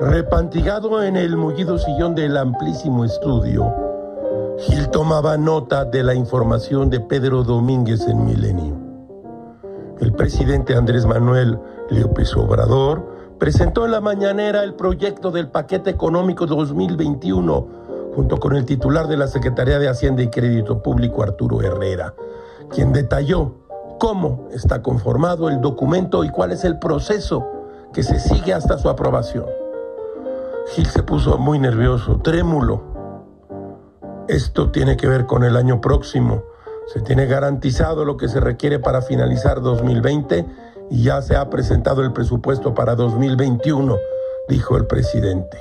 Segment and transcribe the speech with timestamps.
[0.00, 3.72] Repantigado en el mullido sillón del amplísimo estudio,
[4.58, 8.76] Gil tomaba nota de la información de Pedro Domínguez en Milenio.
[10.00, 11.60] El presidente Andrés Manuel
[11.90, 13.06] López Obrador
[13.38, 17.68] presentó en la mañanera el proyecto del paquete económico 2021
[18.16, 22.14] junto con el titular de la Secretaría de Hacienda y Crédito Público, Arturo Herrera,
[22.68, 23.54] quien detalló
[24.00, 27.46] cómo está conformado el documento y cuál es el proceso
[27.92, 29.63] que se sigue hasta su aprobación.
[30.66, 32.82] Gil se puso muy nervioso, trémulo.
[34.28, 36.42] Esto tiene que ver con el año próximo.
[36.86, 40.46] Se tiene garantizado lo que se requiere para finalizar 2020
[40.90, 43.96] y ya se ha presentado el presupuesto para 2021,
[44.48, 45.58] dijo el presidente.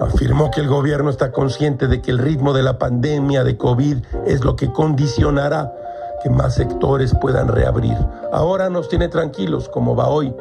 [0.00, 3.98] Afirmó que el gobierno está consciente de que el ritmo de la pandemia de COVID
[4.26, 5.74] es lo que condicionará
[6.22, 7.96] que más sectores puedan reabrir.
[8.32, 10.34] Ahora nos tiene tranquilos como va hoy.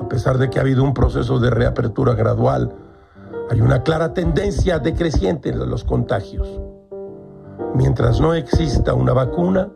[0.00, 2.74] A pesar de que ha habido un proceso de reapertura gradual,
[3.50, 6.60] hay una clara tendencia decreciente de los contagios.
[7.74, 9.70] Mientras no exista una vacuna,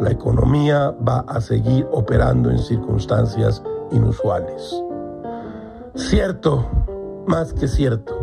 [0.00, 4.82] la economía va a seguir operando en circunstancias inusuales.
[5.94, 6.66] Cierto,
[7.26, 8.14] más que cierto.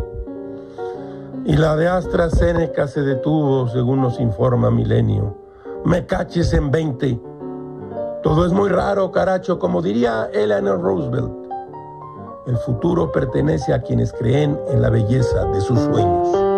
[1.44, 5.36] Y la de AstraZeneca se detuvo, según nos informa Milenio.
[5.84, 7.20] Me caches en 20.
[8.24, 11.30] Todo es muy raro, caracho, como diría Eleanor Roosevelt.
[12.46, 16.53] El futuro pertenece a quienes creen en la belleza de sus sueños.